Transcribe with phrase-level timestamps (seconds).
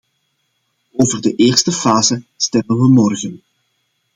[0.91, 3.43] Over de eerste fase stemmen we morgen.